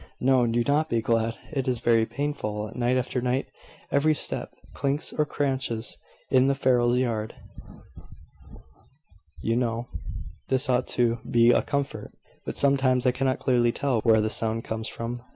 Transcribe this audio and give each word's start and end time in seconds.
"No; 0.19 0.47
do 0.47 0.63
not 0.63 0.89
be 0.89 0.99
glad. 0.99 1.37
It 1.51 1.67
is 1.67 1.79
very 1.79 2.07
painful, 2.07 2.71
night 2.73 2.97
after 2.97 3.21
night. 3.21 3.49
Every 3.91 4.15
step 4.15 4.51
clinks 4.73 5.13
or 5.13 5.27
craunches 5.27 5.97
in 6.31 6.47
the 6.47 6.55
farrier's 6.55 6.97
yard, 6.97 7.35
you 9.43 9.55
know. 9.55 9.89
This 10.47 10.69
ought 10.71 10.87
to 10.97 11.17
be 11.29 11.51
a 11.51 11.61
comfort: 11.61 12.11
but 12.45 12.57
sometimes 12.57 13.05
I 13.05 13.11
cannot 13.11 13.37
clearly 13.37 13.71
tell 13.71 13.99
where 14.01 14.21
the 14.21 14.29
sound 14.31 14.63
comes 14.63 14.87
from. 14.87 15.21